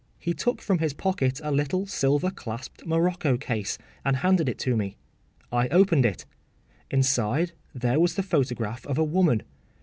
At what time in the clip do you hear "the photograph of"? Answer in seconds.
8.15-8.97